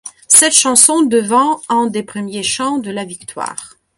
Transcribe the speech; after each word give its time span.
Cette 0.27 0.53
chanson 0.55 1.03
devint 1.05 1.61
un 1.69 1.85
des 1.85 2.01
premiers 2.01 2.41
chants 2.41 2.79
de 2.79 2.89
la 2.89 3.05
victoire. 3.05 3.77